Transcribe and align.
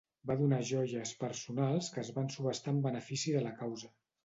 Va 0.29 0.35
donar 0.37 0.57
joies 0.69 1.11
personals 1.25 1.91
que 1.97 2.03
es 2.05 2.11
van 2.17 2.33
subhastar 2.39 2.75
en 2.79 2.83
benefici 2.89 3.39
de 3.39 3.47
la 3.49 3.55
causa. 3.63 3.95